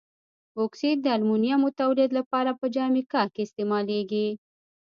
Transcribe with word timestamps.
بوکسیت 0.53 0.97
د 1.01 1.07
المونیمو 1.17 1.69
تولید 1.79 2.11
لپاره 2.19 2.51
په 2.59 2.65
جامیکا 2.75 3.23
کې 3.33 3.41
استعمالیږي. 3.43 4.27